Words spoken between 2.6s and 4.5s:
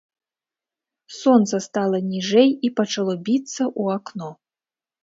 і пачало біцца ў акно.